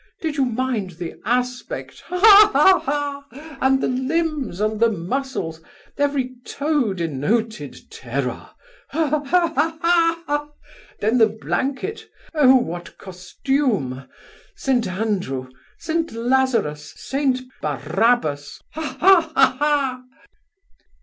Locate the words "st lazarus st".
15.77-17.43